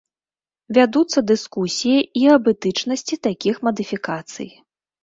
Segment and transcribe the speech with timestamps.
[0.77, 4.49] Вядуцца дыскусіі і аб этычнасці такіх мадыфікацый.